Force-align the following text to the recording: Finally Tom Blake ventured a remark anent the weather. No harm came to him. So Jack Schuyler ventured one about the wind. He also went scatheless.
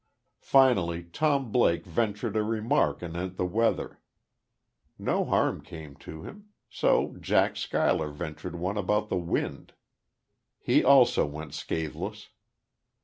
Finally 0.41 1.03
Tom 1.03 1.51
Blake 1.51 1.85
ventured 1.85 2.35
a 2.35 2.41
remark 2.41 3.03
anent 3.03 3.37
the 3.37 3.45
weather. 3.45 3.99
No 4.97 5.25
harm 5.25 5.61
came 5.61 5.95
to 5.97 6.23
him. 6.23 6.49
So 6.71 7.17
Jack 7.19 7.55
Schuyler 7.55 8.09
ventured 8.09 8.55
one 8.55 8.79
about 8.79 9.09
the 9.09 9.17
wind. 9.17 9.73
He 10.59 10.83
also 10.83 11.27
went 11.27 11.53
scatheless. 11.53 12.29